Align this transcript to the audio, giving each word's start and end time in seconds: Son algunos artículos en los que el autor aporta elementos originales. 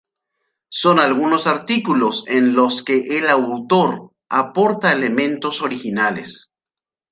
Son 0.71 0.97
algunos 0.99 1.45
artículos 1.45 2.23
en 2.25 2.55
los 2.55 2.83
que 2.83 3.19
el 3.19 3.29
autor 3.29 4.15
aporta 4.29 4.93
elementos 4.93 5.61
originales. 5.61 6.55